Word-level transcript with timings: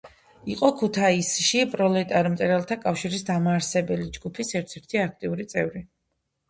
იყო 0.53 0.69
ქუთაისში 0.79 1.61
პროლეტარ 1.75 2.31
მწერალთა 2.37 2.79
კავშირის 2.87 3.29
დამაარსებელი 3.31 4.13
ჯგუფის 4.19 4.55
ერთ-ერთი 4.63 5.05
აქტიური 5.09 5.49
წევრი. 5.57 5.89